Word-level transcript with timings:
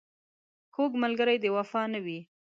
کوږ 0.75 0.91
ملګری 1.03 1.37
د 1.41 1.45
وفا 1.55 1.81
نه 1.93 1.99
وي 2.05 2.19